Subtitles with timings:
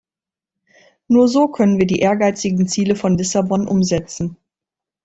[1.09, 4.35] Nur so können wir die ehrgeizigen Ziele von Lissabon umsetzen.